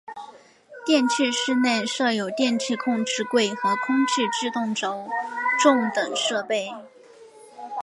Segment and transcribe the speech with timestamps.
[0.83, 5.07] 电气室内设有电气控制柜和空气制动轴
[5.59, 6.73] 重等设备。